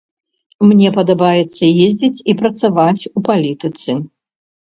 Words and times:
Мне 0.69 0.89
падабаецца 0.97 1.63
ездзіць 1.87 2.23
і 2.33 2.35
працаваць 2.41 3.03
у 3.21 3.23
палітыцы. 3.29 3.91